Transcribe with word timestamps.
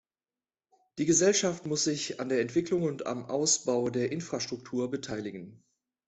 Die 0.97 1.05
Gesellschaft 1.05 1.67
muss 1.67 1.83
sich 1.83 2.19
an 2.19 2.29
der 2.29 2.41
Entwicklung 2.41 2.81
und 2.81 3.05
am 3.05 3.23
Ausbau 3.25 3.91
der 3.91 4.11
Infrastruktur 4.11 4.89
beteiligen. 4.89 5.63